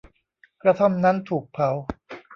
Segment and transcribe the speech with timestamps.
[0.61, 1.69] กระท่อมนั้นถูกเผา